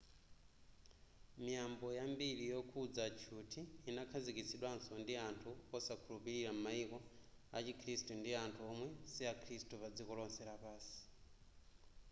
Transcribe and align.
miyambo 1.43 1.87
yambiri 1.99 2.43
yokhudza 2.53 3.03
tchuthi 3.17 3.61
inakhazikitsidwanso 3.89 4.91
ndi 5.01 5.13
anthu 5.29 5.51
osakhulupilira 5.77 6.49
mu 6.55 6.61
maiko 6.67 6.97
a 7.57 7.59
chikhirisitu 7.65 8.13
ndi 8.17 8.31
anthu 8.43 8.61
omwe 8.71 8.87
si 9.11 9.21
akhirisitu 9.33 9.75
padziko 9.81 10.11
lonse 10.19 10.41
lapansi 10.49 10.97